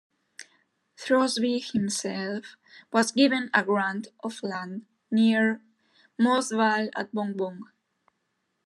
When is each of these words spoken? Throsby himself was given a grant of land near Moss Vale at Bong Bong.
Throsby 0.97 1.59
himself 1.73 2.57
was 2.91 3.11
given 3.11 3.51
a 3.53 3.63
grant 3.63 4.07
of 4.23 4.41
land 4.41 4.87
near 5.11 5.61
Moss 6.17 6.49
Vale 6.51 6.89
at 6.95 7.13
Bong 7.13 7.37
Bong. 7.37 7.69